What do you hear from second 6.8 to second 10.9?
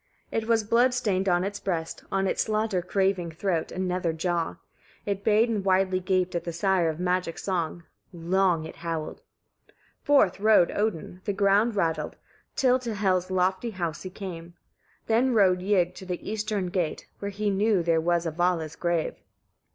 of magic song: long it howled. 8. Forth rode